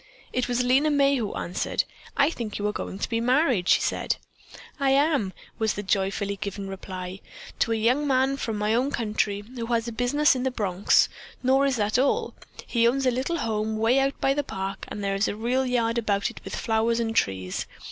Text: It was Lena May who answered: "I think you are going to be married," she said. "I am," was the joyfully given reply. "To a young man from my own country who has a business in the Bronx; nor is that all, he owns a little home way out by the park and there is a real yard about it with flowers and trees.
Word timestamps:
It 0.33 0.47
was 0.47 0.63
Lena 0.63 0.89
May 0.89 1.17
who 1.17 1.35
answered: 1.35 1.83
"I 2.17 2.31
think 2.31 2.57
you 2.57 2.65
are 2.65 2.71
going 2.73 2.97
to 2.97 3.07
be 3.07 3.21
married," 3.21 3.69
she 3.69 3.81
said. 3.81 4.15
"I 4.79 4.89
am," 4.89 5.31
was 5.59 5.73
the 5.75 5.83
joyfully 5.83 6.37
given 6.37 6.67
reply. 6.67 7.19
"To 7.59 7.71
a 7.71 7.75
young 7.75 8.07
man 8.07 8.37
from 8.37 8.57
my 8.57 8.73
own 8.73 8.89
country 8.89 9.41
who 9.41 9.67
has 9.67 9.87
a 9.87 9.91
business 9.91 10.35
in 10.35 10.41
the 10.41 10.49
Bronx; 10.49 11.07
nor 11.43 11.67
is 11.67 11.75
that 11.75 11.99
all, 11.99 12.33
he 12.65 12.87
owns 12.87 13.05
a 13.05 13.11
little 13.11 13.37
home 13.37 13.77
way 13.77 13.99
out 13.99 14.19
by 14.19 14.33
the 14.33 14.43
park 14.43 14.85
and 14.87 15.03
there 15.03 15.13
is 15.13 15.27
a 15.27 15.35
real 15.35 15.67
yard 15.67 15.99
about 15.99 16.31
it 16.31 16.41
with 16.43 16.55
flowers 16.55 16.99
and 16.99 17.15
trees. 17.15 17.67